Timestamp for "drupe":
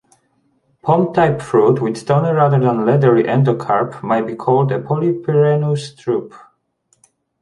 5.95-6.33